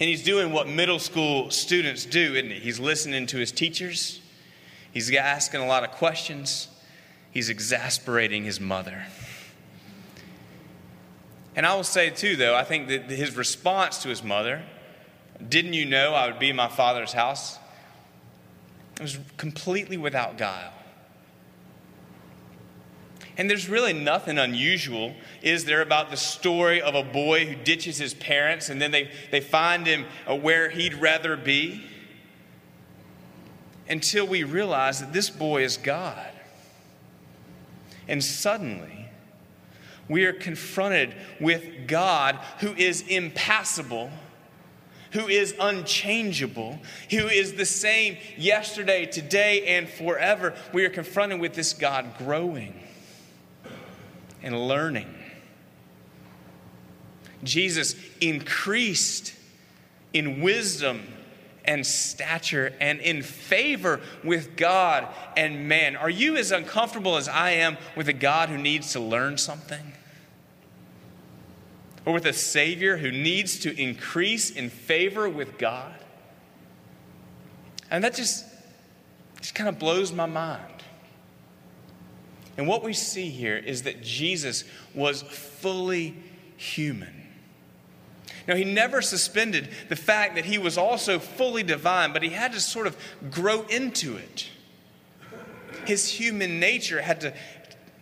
And 0.00 0.08
he's 0.08 0.22
doing 0.22 0.52
what 0.52 0.66
middle 0.66 0.98
school 0.98 1.50
students 1.50 2.06
do, 2.06 2.34
isn't 2.34 2.50
he? 2.50 2.58
He's 2.58 2.80
listening 2.80 3.26
to 3.26 3.36
his 3.36 3.52
teachers, 3.52 4.20
he's 4.92 5.14
asking 5.14 5.60
a 5.60 5.66
lot 5.66 5.84
of 5.84 5.90
questions, 5.90 6.68
he's 7.30 7.50
exasperating 7.50 8.44
his 8.44 8.58
mother. 8.58 9.04
And 11.60 11.66
I 11.66 11.74
will 11.74 11.84
say, 11.84 12.08
too, 12.08 12.36
though, 12.36 12.56
I 12.56 12.64
think 12.64 12.88
that 12.88 13.10
his 13.10 13.36
response 13.36 13.98
to 13.98 14.08
his 14.08 14.22
mother, 14.22 14.62
didn't 15.46 15.74
you 15.74 15.84
know 15.84 16.14
I 16.14 16.26
would 16.26 16.38
be 16.38 16.48
in 16.48 16.56
my 16.56 16.68
father's 16.68 17.12
house? 17.12 17.58
It 18.96 19.02
was 19.02 19.18
completely 19.36 19.98
without 19.98 20.38
guile. 20.38 20.72
And 23.36 23.50
there's 23.50 23.68
really 23.68 23.92
nothing 23.92 24.38
unusual, 24.38 25.14
is 25.42 25.66
there, 25.66 25.82
about 25.82 26.10
the 26.10 26.16
story 26.16 26.80
of 26.80 26.94
a 26.94 27.02
boy 27.02 27.44
who 27.44 27.56
ditches 27.56 27.98
his 27.98 28.14
parents 28.14 28.70
and 28.70 28.80
then 28.80 28.90
they, 28.90 29.10
they 29.30 29.42
find 29.42 29.86
him 29.86 30.06
uh, 30.26 30.36
where 30.36 30.70
he'd 30.70 30.94
rather 30.94 31.36
be? 31.36 31.84
Until 33.86 34.26
we 34.26 34.44
realize 34.44 35.00
that 35.00 35.12
this 35.12 35.28
boy 35.28 35.62
is 35.62 35.76
God. 35.76 36.32
And 38.08 38.24
suddenly, 38.24 39.09
we 40.10 40.24
are 40.24 40.32
confronted 40.32 41.14
with 41.38 41.86
God 41.86 42.34
who 42.58 42.74
is 42.74 43.02
impassible, 43.02 44.10
who 45.12 45.28
is 45.28 45.54
unchangeable, 45.60 46.80
who 47.10 47.28
is 47.28 47.54
the 47.54 47.64
same 47.64 48.16
yesterday, 48.36 49.06
today, 49.06 49.76
and 49.78 49.88
forever. 49.88 50.54
We 50.74 50.84
are 50.84 50.90
confronted 50.90 51.40
with 51.40 51.54
this 51.54 51.72
God 51.72 52.18
growing 52.18 52.78
and 54.42 54.66
learning. 54.66 55.14
Jesus 57.44 57.94
increased 58.20 59.32
in 60.12 60.40
wisdom 60.40 61.02
and 61.64 61.86
stature 61.86 62.74
and 62.80 62.98
in 62.98 63.22
favor 63.22 64.00
with 64.24 64.56
God 64.56 65.06
and 65.36 65.68
man. 65.68 65.94
Are 65.94 66.10
you 66.10 66.36
as 66.36 66.50
uncomfortable 66.50 67.16
as 67.16 67.28
I 67.28 67.50
am 67.50 67.78
with 67.96 68.08
a 68.08 68.12
God 68.12 68.48
who 68.48 68.58
needs 68.58 68.90
to 68.94 69.00
learn 69.00 69.38
something? 69.38 69.92
Or 72.04 72.12
with 72.12 72.26
a 72.26 72.32
Savior 72.32 72.96
who 72.96 73.10
needs 73.10 73.58
to 73.60 73.80
increase 73.80 74.50
in 74.50 74.70
favor 74.70 75.28
with 75.28 75.58
God. 75.58 75.94
And 77.90 78.04
that 78.04 78.14
just, 78.14 78.44
just 79.40 79.54
kind 79.54 79.68
of 79.68 79.78
blows 79.78 80.12
my 80.12 80.26
mind. 80.26 80.64
And 82.56 82.66
what 82.66 82.82
we 82.82 82.92
see 82.92 83.30
here 83.30 83.56
is 83.56 83.82
that 83.82 84.02
Jesus 84.02 84.64
was 84.94 85.22
fully 85.22 86.14
human. 86.56 87.14
Now, 88.46 88.54
he 88.56 88.64
never 88.64 89.02
suspended 89.02 89.68
the 89.88 89.96
fact 89.96 90.34
that 90.34 90.44
he 90.44 90.58
was 90.58 90.76
also 90.76 91.18
fully 91.18 91.62
divine, 91.62 92.12
but 92.12 92.22
he 92.22 92.30
had 92.30 92.52
to 92.52 92.60
sort 92.60 92.86
of 92.86 92.96
grow 93.30 93.62
into 93.62 94.16
it. 94.16 94.48
His 95.86 96.08
human 96.08 96.58
nature 96.60 97.00
had 97.00 97.20
to, 97.22 97.34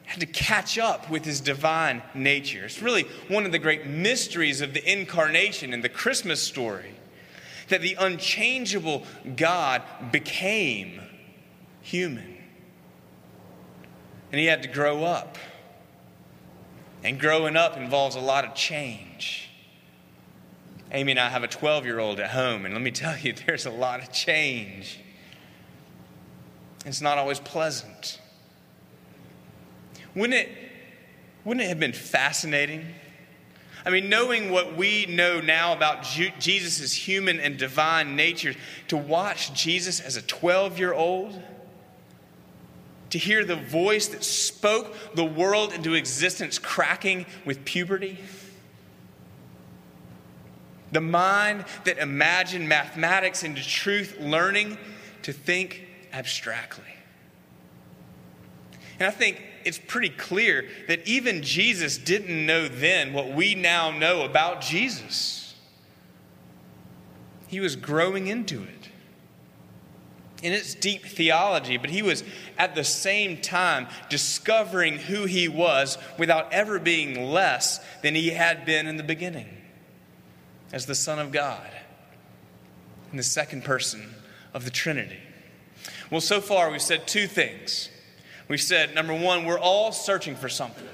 had 0.09 0.21
to 0.21 0.27
catch 0.27 0.79
up 0.79 1.11
with 1.11 1.23
his 1.23 1.39
divine 1.39 2.03
nature. 2.15 2.65
It's 2.65 2.81
really 2.81 3.03
one 3.29 3.45
of 3.45 3.53
the 3.53 3.59
great 3.59 3.87
mysteries 3.87 4.63
of 4.63 4.73
the 4.73 4.91
incarnation 4.91 5.75
and 5.75 5.85
the 5.85 5.91
Christmas 5.91 6.43
story 6.43 6.95
that 7.69 7.83
the 7.83 7.95
unchangeable 8.01 9.03
God 9.37 9.83
became 10.11 11.03
human. 11.83 12.39
And 14.33 14.41
he 14.41 14.47
had 14.47 14.63
to 14.63 14.69
grow 14.69 15.05
up. 15.05 15.37
And 17.05 17.21
growing 17.21 17.55
up 17.55 17.77
involves 17.77 18.17
a 18.17 18.21
lot 18.21 18.47
of 18.47 18.55
change. 18.55 19.51
Amy 20.91 21.13
and 21.13 21.21
I 21.21 21.29
have 21.29 21.43
a 21.43 21.49
12 21.49 21.85
year 21.85 21.99
old 21.99 22.19
at 22.19 22.31
home, 22.31 22.65
and 22.65 22.73
let 22.73 22.83
me 22.83 22.93
tell 22.93 23.19
you, 23.19 23.35
there's 23.47 23.67
a 23.67 23.71
lot 23.71 24.01
of 24.01 24.11
change. 24.11 25.01
It's 26.87 27.03
not 27.03 27.19
always 27.19 27.41
pleasant. 27.41 28.23
Wouldn't 30.19 30.35
it, 30.35 30.49
wouldn't 31.45 31.65
it 31.65 31.69
have 31.69 31.79
been 31.79 31.93
fascinating? 31.93 32.85
I 33.87 33.91
mean, 33.91 34.09
knowing 34.09 34.51
what 34.51 34.77
we 34.77 35.07
know 35.07 35.41
now 35.41 35.73
about 35.73 36.03
Jesus' 36.03 36.93
human 36.93 37.39
and 37.39 37.57
divine 37.57 38.17
nature, 38.17 38.55
to 38.89 38.97
watch 38.97 39.55
Jesus 39.55 40.01
as 40.01 40.17
a 40.17 40.23
12 40.23 40.77
year 40.79 40.93
old, 40.93 41.41
to 43.11 43.19
hear 43.19 43.45
the 43.45 43.57
voice 43.57 44.09
that 44.09 44.25
spoke 44.25 44.95
the 45.15 45.25
world 45.25 45.73
into 45.73 45.95
existence 45.95 46.59
cracking 46.59 47.25
with 47.45 47.65
puberty, 47.65 48.19
the 50.91 51.01
mind 51.01 51.65
that 51.85 51.99
imagined 51.99 52.69
mathematics 52.69 53.45
into 53.45 53.63
truth, 53.63 54.19
learning 54.19 54.79
to 55.23 55.33
think 55.33 55.87
abstractly. 56.13 56.85
And 58.99 59.07
I 59.07 59.11
think 59.11 59.41
it's 59.69 59.79
pretty 59.79 60.09
clear 60.09 60.67
that 60.89 61.07
even 61.07 61.43
Jesus 61.43 61.99
didn't 61.99 62.47
know 62.47 62.69
then 62.69 63.13
what 63.13 63.35
we 63.35 63.55
now 63.55 63.91
know 63.91 64.23
about 64.23 64.63
Jesus. 64.63 65.55
He 67.49 67.61
was 67.61 67.77
growing 67.77 68.29
into 68.29 68.63
it. 68.63 68.89
In 70.43 70.53
its 70.53 70.75
deep 70.75 71.05
theology, 71.05 71.77
but 71.77 71.91
he 71.91 72.01
was 72.01 72.25
at 72.57 72.75
the 72.75 72.85
same 72.85 73.43
time 73.43 73.89
discovering 74.09 74.97
who 74.97 75.27
he 75.27 75.49
was 75.49 75.99
without 76.17 76.51
ever 76.53 76.79
being 76.79 77.27
less 77.31 77.81
than 78.03 78.15
he 78.15 78.31
had 78.31 78.65
been 78.65 78.87
in 78.87 78.97
the 78.97 79.03
beginning 79.03 79.49
as 80.73 80.87
the 80.87 80.95
Son 80.95 81.19
of 81.19 81.31
God 81.31 81.69
and 83.11 83.19
the 83.19 83.25
second 83.25 83.65
person 83.65 84.15
of 84.55 84.65
the 84.65 84.71
Trinity. 84.71 85.19
Well, 86.11 86.21
so 86.23 86.41
far 86.41 86.71
we've 86.71 86.81
said 86.81 87.07
two 87.07 87.27
things 87.27 87.91
we 88.49 88.57
said, 88.59 88.95
number 88.95 89.15
one, 89.15 89.45
we're 89.45 89.59
all 89.59 89.93
searching 89.93 90.35
for 90.35 90.49
something. 90.49 90.87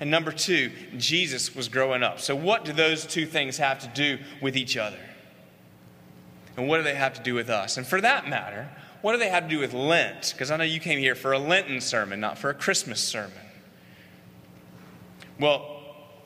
And 0.00 0.10
number 0.10 0.30
two, 0.30 0.70
Jesus 0.96 1.54
was 1.54 1.68
growing 1.68 2.02
up. 2.02 2.20
So, 2.20 2.36
what 2.36 2.64
do 2.64 2.72
those 2.72 3.04
two 3.04 3.26
things 3.26 3.58
have 3.58 3.80
to 3.80 3.88
do 3.88 4.18
with 4.40 4.56
each 4.56 4.76
other? 4.76 5.00
And 6.56 6.68
what 6.68 6.76
do 6.78 6.82
they 6.84 6.94
have 6.94 7.14
to 7.14 7.22
do 7.22 7.34
with 7.34 7.50
us? 7.50 7.76
And 7.76 7.86
for 7.86 8.00
that 8.00 8.28
matter, 8.28 8.68
what 9.00 9.12
do 9.12 9.18
they 9.18 9.28
have 9.28 9.44
to 9.44 9.48
do 9.48 9.58
with 9.58 9.72
Lent? 9.72 10.32
Because 10.32 10.50
I 10.50 10.56
know 10.56 10.64
you 10.64 10.80
came 10.80 10.98
here 10.98 11.14
for 11.14 11.32
a 11.32 11.38
Lenten 11.38 11.80
sermon, 11.80 12.20
not 12.20 12.38
for 12.38 12.50
a 12.50 12.54
Christmas 12.54 13.00
sermon. 13.00 13.32
Well, 15.40 15.82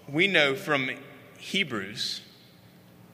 we 0.08 0.26
know 0.26 0.54
from 0.54 0.90
Hebrews 1.38 2.22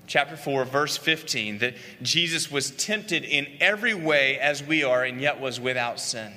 chapter 0.06 0.36
4, 0.36 0.64
verse 0.64 0.96
15, 0.96 1.58
that 1.58 1.74
Jesus 2.02 2.50
was 2.50 2.70
tempted 2.70 3.24
in 3.24 3.46
every 3.60 3.94
way 3.94 4.38
as 4.38 4.62
we 4.62 4.82
are, 4.82 5.04
and 5.04 5.20
yet 5.20 5.40
was 5.40 5.60
without 5.60 6.00
sin. 6.00 6.32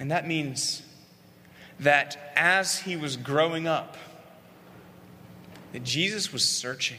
And 0.00 0.10
that 0.10 0.26
means 0.26 0.82
that 1.78 2.32
as 2.34 2.78
he 2.80 2.96
was 2.96 3.16
growing 3.18 3.68
up, 3.68 3.98
that 5.72 5.84
Jesus 5.84 6.32
was 6.32 6.42
searching. 6.42 6.98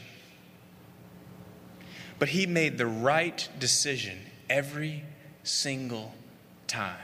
But 2.18 2.28
he 2.28 2.46
made 2.46 2.78
the 2.78 2.86
right 2.86 3.48
decision 3.58 4.18
every 4.48 5.02
single 5.42 6.14
time. 6.68 6.96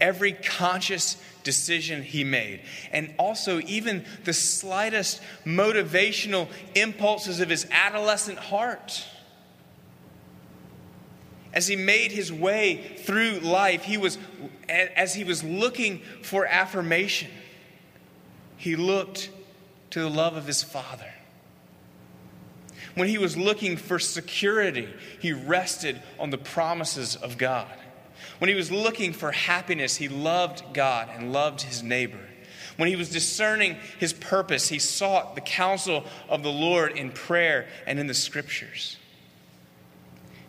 Every 0.00 0.32
conscious 0.32 1.16
decision 1.44 2.02
he 2.02 2.24
made, 2.24 2.62
and 2.90 3.14
also 3.18 3.60
even 3.60 4.04
the 4.24 4.32
slightest 4.32 5.20
motivational 5.44 6.48
impulses 6.74 7.38
of 7.40 7.48
his 7.48 7.66
adolescent 7.70 8.38
heart 8.38 9.04
as 11.52 11.66
he 11.66 11.76
made 11.76 12.12
his 12.12 12.32
way 12.32 12.96
through 12.98 13.40
life, 13.40 13.82
he 13.82 13.96
was, 13.98 14.18
as 14.68 15.14
he 15.14 15.24
was 15.24 15.42
looking 15.42 16.00
for 16.22 16.46
affirmation, 16.46 17.30
he 18.56 18.76
looked 18.76 19.30
to 19.90 20.00
the 20.00 20.10
love 20.10 20.36
of 20.36 20.46
his 20.46 20.62
Father. 20.62 21.12
When 22.94 23.08
he 23.08 23.18
was 23.18 23.36
looking 23.36 23.76
for 23.76 23.98
security, 23.98 24.88
he 25.20 25.32
rested 25.32 26.00
on 26.18 26.30
the 26.30 26.38
promises 26.38 27.16
of 27.16 27.38
God. 27.38 27.68
When 28.38 28.48
he 28.48 28.54
was 28.54 28.70
looking 28.70 29.12
for 29.12 29.32
happiness, 29.32 29.96
he 29.96 30.08
loved 30.08 30.62
God 30.72 31.08
and 31.14 31.32
loved 31.32 31.62
his 31.62 31.82
neighbor. 31.82 32.20
When 32.76 32.88
he 32.88 32.96
was 32.96 33.10
discerning 33.10 33.76
his 33.98 34.12
purpose, 34.12 34.68
he 34.68 34.78
sought 34.78 35.34
the 35.34 35.40
counsel 35.40 36.04
of 36.28 36.42
the 36.42 36.52
Lord 36.52 36.92
in 36.92 37.10
prayer 37.10 37.66
and 37.86 37.98
in 37.98 38.06
the 38.06 38.14
scriptures. 38.14 38.96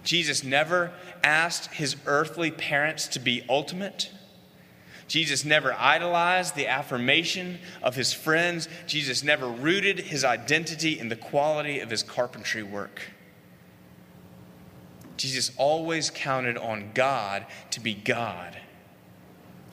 Jesus 0.03 0.43
never 0.43 0.91
asked 1.24 1.74
his 1.74 1.96
earthly 2.05 2.51
parents 2.51 3.08
to 3.10 3.20
be 3.20 3.43
ultimate. 3.48 4.12
Jesus 5.08 5.43
never 5.43 5.74
idolized 5.74 6.55
the 6.55 6.67
affirmation 6.67 7.60
of 7.84 7.96
his 7.96 8.13
friends. 8.13 8.67
Jesus 8.88 9.24
never 9.24 9.48
rooted 9.48 10.00
his 10.00 10.24
identity 10.24 10.98
in 10.98 11.10
the 11.10 11.15
quality 11.15 11.79
of 11.79 11.89
his 11.89 12.01
carpentry 12.01 12.63
work. 12.63 13.01
Jesus 15.17 15.51
always 15.58 16.10
counted 16.10 16.58
on 16.58 16.91
God 16.93 17.46
to 17.72 17.79
be 17.79 17.93
God 17.93 18.58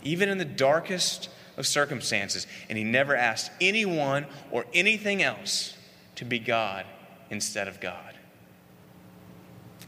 even 0.02 0.28
in 0.28 0.38
the 0.38 0.44
darkest 0.44 1.28
of 1.56 1.66
circumstances. 1.66 2.46
And 2.68 2.78
he 2.78 2.84
never 2.84 3.16
asked 3.16 3.50
anyone 3.60 4.26
or 4.50 4.64
anything 4.72 5.22
else 5.22 5.76
to 6.16 6.24
be 6.24 6.38
God 6.38 6.86
instead 7.30 7.68
of 7.68 7.80
God. 7.80 8.07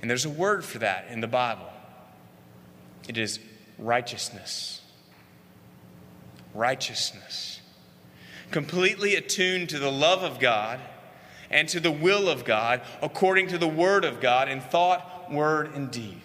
And 0.00 0.11
there's 0.11 0.25
a 0.25 0.30
word 0.30 0.64
for 0.64 0.78
that 0.78 1.09
in 1.11 1.21
the 1.21 1.28
Bible 1.28 1.66
it 3.09 3.19
is 3.19 3.40
righteousness. 3.78 4.83
Righteousness. 6.54 7.61
Completely 8.50 9.16
attuned 9.16 9.69
to 9.71 9.78
the 9.78 9.90
love 9.90 10.23
of 10.23 10.38
God 10.38 10.80
and 11.50 11.69
to 11.71 11.80
the 11.80 11.90
will 11.90 12.28
of 12.28 12.45
God 12.45 12.83
according 13.02 13.49
to 13.49 13.59
the 13.59 13.66
word 13.66 14.04
of 14.04 14.21
God 14.21 14.49
in 14.49 14.61
thought, 14.61 15.33
word, 15.33 15.75
and 15.75 15.90
deed. 15.90 16.21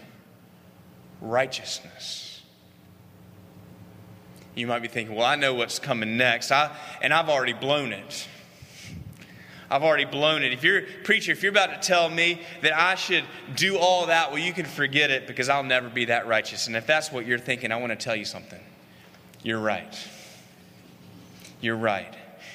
Righteousness. 1.22 2.42
You 4.54 4.68
might 4.68 4.82
be 4.82 4.88
thinking, 4.88 5.16
well, 5.16 5.26
I 5.26 5.36
know 5.36 5.54
what's 5.54 5.80
coming 5.80 6.18
next, 6.18 6.52
I, 6.52 6.76
and 7.02 7.14
I've 7.14 7.30
already 7.30 7.54
blown 7.54 7.92
it. 7.92 8.28
I've 9.70 9.84
already 9.84 10.06
blown 10.06 10.44
it. 10.44 10.54
If 10.54 10.64
you're 10.64 10.84
preacher, 11.04 11.32
if 11.32 11.42
you're 11.42 11.52
about 11.52 11.82
to 11.82 11.88
tell 11.88 12.10
me 12.10 12.42
that 12.62 12.78
I 12.78 12.96
should 12.96 13.24
do 13.56 13.78
all 13.78 14.08
that, 14.08 14.32
well, 14.32 14.40
you 14.40 14.54
can 14.54 14.66
forget 14.66 15.10
it 15.10 15.28
because 15.28 15.50
I'll 15.50 15.64
never 15.64 15.90
be 15.90 16.06
that 16.06 16.28
righteous. 16.28 16.68
And 16.68 16.76
if 16.76 16.86
that's 16.86 17.12
what 17.12 17.26
you're 17.26 17.40
thinking, 17.40 17.72
I 17.72 17.78
want 17.78 17.92
to 17.92 17.96
tell 17.96 18.16
you 18.16 18.26
something. 18.26 18.60
You're 19.42 19.60
right. 19.60 19.96
You're 21.62 21.78
right. 21.78 22.14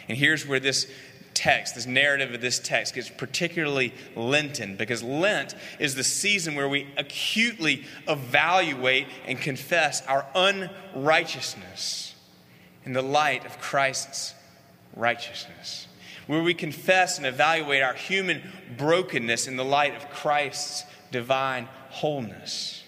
And 0.09 0.17
here's 0.17 0.47
where 0.47 0.61
this 0.61 0.91
text, 1.35 1.75
this 1.75 1.87
narrative 1.87 2.33
of 2.33 2.41
this 2.41 2.59
text, 2.61 2.95
gets 2.95 3.09
particularly 3.09 3.93
Lenten 4.15 4.77
because 4.77 5.03
Lent 5.03 5.55
is 5.81 5.95
the 5.97 6.05
season 6.05 6.55
where 6.55 6.69
we 6.69 6.87
acutely 6.97 7.85
evaluate 8.07 9.09
and 9.27 9.41
confess 9.41 10.07
our 10.07 10.27
unrighteousness 10.35 12.15
in 12.85 12.93
the 12.93 13.03
light 13.03 13.47
of 13.47 13.59
Christ's 13.59 14.35
righteousness 14.95 15.87
where 16.27 16.43
we 16.43 16.55
confess 16.55 17.19
and 17.19 17.27
evaluate 17.27 17.83
our 17.83 17.95
human 17.95 18.43
brokenness 18.77 19.47
in 19.47 19.57
the 19.57 19.65
light 19.65 19.97
of 19.97 20.11
Christ's 20.11 20.85
divine 21.11 21.69
wholeness. 21.89 22.85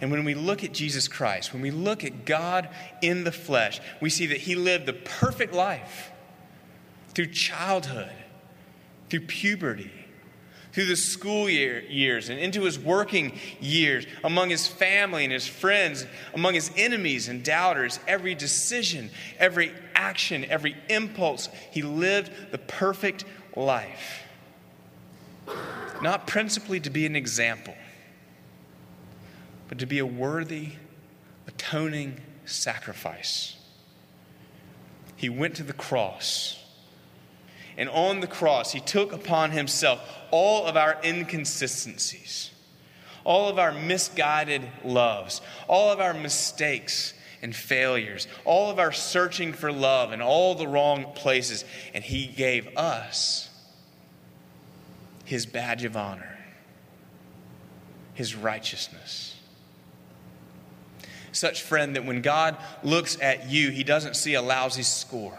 And 0.00 0.10
when 0.10 0.24
we 0.24 0.34
look 0.34 0.62
at 0.62 0.72
Jesus 0.72 1.08
Christ, 1.08 1.52
when 1.52 1.62
we 1.62 1.70
look 1.70 2.04
at 2.04 2.26
God 2.26 2.68
in 3.00 3.24
the 3.24 3.32
flesh, 3.32 3.80
we 4.00 4.10
see 4.10 4.26
that 4.26 4.38
He 4.38 4.54
lived 4.54 4.86
the 4.86 4.92
perfect 4.92 5.54
life 5.54 6.10
through 7.14 7.28
childhood, 7.28 8.12
through 9.08 9.20
puberty, 9.20 10.05
through 10.76 10.84
the 10.84 10.94
school 10.94 11.48
year, 11.48 11.80
years 11.88 12.28
and 12.28 12.38
into 12.38 12.64
his 12.64 12.78
working 12.78 13.32
years, 13.60 14.04
among 14.22 14.50
his 14.50 14.68
family 14.68 15.24
and 15.24 15.32
his 15.32 15.46
friends, 15.46 16.04
among 16.34 16.52
his 16.52 16.70
enemies 16.76 17.30
and 17.30 17.42
doubters, 17.42 17.98
every 18.06 18.34
decision, 18.34 19.08
every 19.38 19.72
action, 19.94 20.44
every 20.44 20.76
impulse, 20.90 21.48
he 21.70 21.80
lived 21.80 22.30
the 22.50 22.58
perfect 22.58 23.24
life. 23.56 24.24
Not 26.02 26.26
principally 26.26 26.78
to 26.80 26.90
be 26.90 27.06
an 27.06 27.16
example, 27.16 27.74
but 29.68 29.78
to 29.78 29.86
be 29.86 29.98
a 29.98 30.04
worthy, 30.04 30.72
atoning 31.46 32.20
sacrifice. 32.44 33.56
He 35.16 35.30
went 35.30 35.54
to 35.54 35.62
the 35.62 35.72
cross 35.72 36.62
and 37.76 37.88
on 37.88 38.20
the 38.20 38.26
cross, 38.26 38.72
he 38.72 38.80
took 38.80 39.12
upon 39.12 39.50
himself 39.50 40.00
all 40.30 40.66
of 40.66 40.76
our 40.76 40.98
inconsistencies, 41.04 42.50
all 43.24 43.48
of 43.48 43.58
our 43.58 43.72
misguided 43.72 44.62
loves, 44.84 45.40
all 45.68 45.90
of 45.90 46.00
our 46.00 46.14
mistakes 46.14 47.12
and 47.42 47.54
failures, 47.54 48.26
all 48.44 48.70
of 48.70 48.78
our 48.78 48.92
searching 48.92 49.52
for 49.52 49.70
love 49.70 50.12
in 50.12 50.22
all 50.22 50.54
the 50.54 50.66
wrong 50.66 51.12
places. 51.14 51.64
And 51.92 52.02
he 52.02 52.26
gave 52.26 52.76
us 52.76 53.50
his 55.24 55.44
badge 55.44 55.84
of 55.84 55.96
honor, 55.96 56.38
his 58.14 58.34
righteousness. 58.34 59.34
Such, 61.32 61.60
friend, 61.60 61.96
that 61.96 62.06
when 62.06 62.22
God 62.22 62.56
looks 62.82 63.20
at 63.20 63.50
you, 63.50 63.70
he 63.70 63.84
doesn't 63.84 64.16
see 64.16 64.32
a 64.32 64.40
lousy 64.40 64.82
score. 64.82 65.38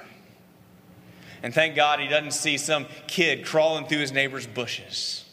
And 1.44 1.54
thank 1.54 1.76
God 1.76 2.00
he 2.00 2.08
doesn't 2.08 2.32
see 2.32 2.58
some 2.58 2.88
kid 3.08 3.46
crawling 3.46 3.86
through 3.86 4.00
his 4.00 4.12
neighbor's 4.12 4.48
bushes. 4.48 5.24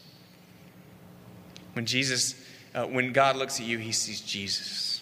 When 1.73 1.87
Jesus, 1.87 2.35
uh, 2.75 2.87
when 2.87 3.13
God 3.13 3.37
looks 3.37 3.59
at 3.61 3.67
you, 3.67 3.79
he 3.79 3.93
sees 3.93 4.21
Jesus. 4.21 5.01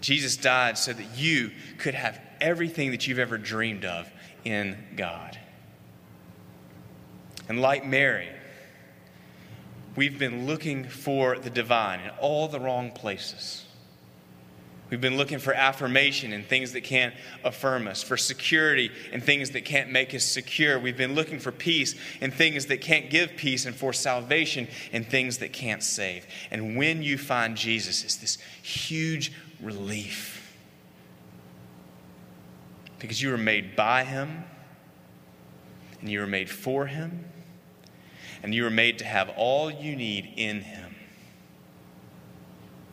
Jesus 0.00 0.36
died 0.36 0.76
so 0.76 0.92
that 0.92 1.16
you 1.16 1.52
could 1.78 1.94
have 1.94 2.20
everything 2.40 2.90
that 2.90 3.06
you've 3.06 3.18
ever 3.18 3.38
dreamed 3.38 3.84
of 3.84 4.10
in 4.44 4.76
God. 4.96 5.38
And 7.48 7.60
like 7.60 7.86
Mary, 7.86 8.28
we've 9.96 10.18
been 10.18 10.46
looking 10.46 10.84
for 10.84 11.38
the 11.38 11.50
divine 11.50 12.00
in 12.00 12.10
all 12.20 12.48
the 12.48 12.60
wrong 12.60 12.90
places. 12.90 13.64
We've 14.92 15.00
been 15.00 15.16
looking 15.16 15.38
for 15.38 15.54
affirmation 15.54 16.34
in 16.34 16.44
things 16.44 16.72
that 16.72 16.82
can't 16.82 17.14
affirm 17.44 17.88
us, 17.88 18.02
for 18.02 18.18
security 18.18 18.90
in 19.10 19.22
things 19.22 19.52
that 19.52 19.64
can't 19.64 19.90
make 19.90 20.14
us 20.14 20.22
secure. 20.22 20.78
We've 20.78 20.98
been 20.98 21.14
looking 21.14 21.38
for 21.38 21.50
peace 21.50 21.94
in 22.20 22.30
things 22.30 22.66
that 22.66 22.82
can't 22.82 23.08
give 23.08 23.34
peace, 23.38 23.64
and 23.64 23.74
for 23.74 23.94
salvation 23.94 24.68
in 24.92 25.04
things 25.04 25.38
that 25.38 25.54
can't 25.54 25.82
save. 25.82 26.26
And 26.50 26.76
when 26.76 27.02
you 27.02 27.16
find 27.16 27.56
Jesus, 27.56 28.04
it's 28.04 28.16
this 28.16 28.36
huge 28.62 29.32
relief. 29.62 30.54
Because 32.98 33.22
you 33.22 33.30
were 33.30 33.38
made 33.38 33.74
by 33.74 34.04
Him, 34.04 34.44
and 36.02 36.10
you 36.10 36.20
were 36.20 36.26
made 36.26 36.50
for 36.50 36.84
Him, 36.84 37.24
and 38.42 38.54
you 38.54 38.62
were 38.62 38.68
made 38.68 38.98
to 38.98 39.06
have 39.06 39.30
all 39.38 39.70
you 39.70 39.96
need 39.96 40.34
in 40.36 40.60
Him. 40.60 40.94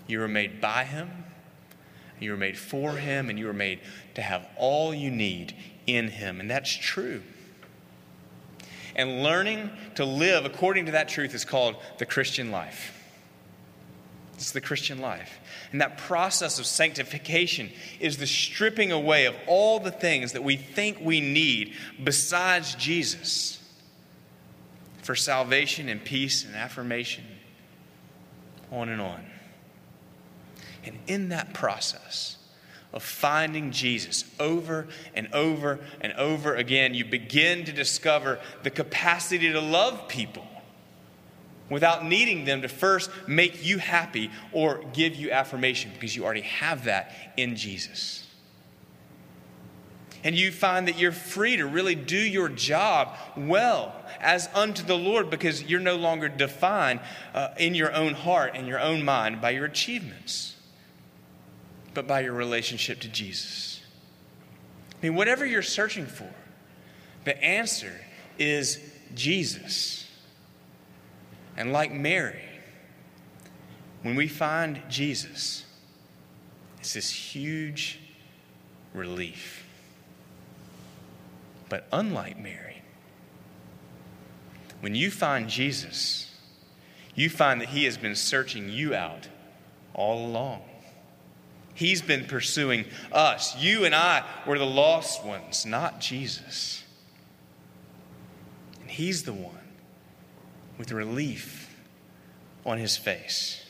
You 0.08 0.20
were 0.20 0.30
made 0.30 0.62
by 0.62 0.86
Him 0.86 1.26
you 2.22 2.32
were 2.32 2.38
made 2.38 2.58
for 2.58 2.94
Him, 2.94 3.30
and 3.30 3.40
you 3.40 3.46
were 3.46 3.54
made 3.54 3.80
to 4.16 4.22
have 4.22 4.48
all 4.58 4.94
you 4.94 5.12
need 5.12 5.56
in 5.88 6.08
Him. 6.08 6.40
And 6.40 6.50
that's 6.50 6.72
true. 6.72 7.22
And 8.96 9.24
learning 9.24 9.70
to 9.96 10.06
live 10.06 10.46
according 10.46 10.88
to 10.88 10.92
that 10.94 11.08
truth 11.10 11.34
is 11.34 11.46
called 11.46 11.76
the 12.00 12.06
Christian 12.06 12.52
life. 12.52 12.96
It's 14.34 14.52
the 14.52 14.62
Christian 14.62 15.00
life. 15.00 15.40
And 15.72 15.82
that 15.82 15.98
process 15.98 16.60
of 16.60 16.66
sanctification 16.66 17.70
is 18.00 18.18
the 18.18 18.26
stripping 18.26 18.92
away 18.92 19.26
of 19.26 19.36
all 19.48 19.80
the 19.80 19.92
things 19.92 20.32
that 20.32 20.44
we 20.44 20.56
think 20.56 21.00
we 21.02 21.20
need 21.20 21.74
besides 22.02 22.76
Jesus 22.76 23.62
for 25.02 25.16
salvation 25.16 25.90
and 25.90 26.04
peace 26.04 26.46
and 26.46 26.56
affirmation, 26.56 27.26
on 28.72 28.90
and 28.90 29.02
on. 29.02 29.26
And 30.90 30.98
in 31.06 31.30
that 31.30 31.54
process 31.54 32.38
of 32.92 33.04
finding 33.04 33.70
Jesus 33.70 34.26
over 34.40 34.88
and 35.14 35.32
over 35.36 35.80
and 36.02 36.14
over 36.14 36.56
again, 36.56 36.96
you 36.96 37.06
begin 37.06 37.64
to 37.66 37.72
discover 37.72 38.40
the 38.64 38.72
capacity 38.72 39.52
to 39.52 39.62
love 39.62 40.08
people 40.08 40.48
without 41.70 42.04
needing 42.04 42.46
them 42.46 42.64
to 42.64 42.68
first 42.68 43.12
make 43.28 43.64
you 43.64 43.78
happy 43.78 44.32
or 44.52 44.84
give 44.94 45.16
you 45.16 45.30
affirmation 45.30 45.92
because 45.94 46.16
you 46.16 46.26
already 46.26 46.42
have 46.42 46.86
that 46.86 47.14
in 47.38 47.56
Jesus. 47.56 48.26
And 50.24 50.36
you 50.36 50.52
find 50.52 50.88
that 50.88 50.98
you're 50.98 51.12
free 51.12 51.58
to 51.58 51.68
really 51.68 51.94
do 51.94 52.18
your 52.18 52.50
job 52.50 53.16
well 53.38 53.94
as 54.20 54.50
unto 54.56 54.84
the 54.84 54.98
Lord 54.98 55.30
because 55.30 55.62
you're 55.62 55.80
no 55.80 55.98
longer 55.98 56.30
defined 56.30 57.02
uh, 57.36 57.50
in 57.60 57.76
your 57.76 57.94
own 57.94 58.16
heart 58.16 58.54
and 58.56 58.68
your 58.68 58.80
own 58.80 59.06
mind 59.06 59.40
by 59.40 59.52
your 59.52 59.66
achievements 59.66 60.56
but 62.00 62.08
by 62.08 62.22
your 62.22 62.32
relationship 62.32 63.02
to 63.02 63.10
Jesus. 63.10 63.82
I 64.94 65.06
mean, 65.06 65.16
whatever 65.16 65.46
you're 65.46 65.62
searching 65.62 66.06
for, 66.06 66.34
the 67.26 67.38
answer 67.44 67.92
is 68.38 68.80
Jesus. 69.14 70.08
And 71.58 71.74
like 71.74 71.92
Mary, 71.92 72.42
when 74.02 74.16
we 74.16 74.30
find 74.30 74.82
Jesus, 74.88 75.66
it's 76.80 76.94
this 76.94 77.12
huge 77.12 78.00
relief. 78.94 79.68
But 81.68 81.86
unlike 81.92 82.40
Mary, 82.40 82.82
when 84.80 84.96
you 84.96 85.12
find 85.12 85.50
Jesus, 85.50 86.34
you 87.14 87.30
find 87.30 87.60
that 87.60 87.68
He 87.68 87.84
has 87.84 87.98
been 87.98 88.16
searching 88.16 88.70
you 88.70 88.96
out 88.96 89.28
all 89.94 90.26
along. 90.26 90.62
He's 91.80 92.02
been 92.02 92.26
pursuing 92.26 92.84
us. 93.10 93.56
You 93.56 93.86
and 93.86 93.96
I 93.96 94.26
were 94.46 94.60
the 94.60 94.66
lost 94.66 95.24
ones, 95.24 95.66
not 95.66 96.02
Jesus. 96.02 96.84
And 98.82 98.92
He's 98.92 99.24
the 99.24 99.32
one 99.32 99.56
with 100.78 100.92
relief 100.92 101.74
on 102.66 102.80
His 102.80 102.98
face. 102.98 103.66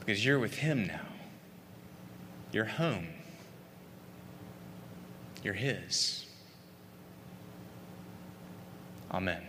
because 0.00 0.24
you're 0.24 0.40
with 0.40 0.56
Him 0.56 0.88
now. 0.88 1.06
You're 2.50 2.64
home. 2.64 3.06
You're 5.44 5.54
His. 5.54 6.26
Amen. 9.12 9.42